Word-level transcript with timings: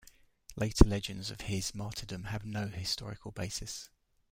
Later 0.55 0.83
legends 0.85 1.29
of 1.29 1.41
his 1.41 1.75
martyrdom 1.75 2.23
have 2.23 2.43
no 2.43 2.65
historical 2.69 3.31
basis. 3.31 3.91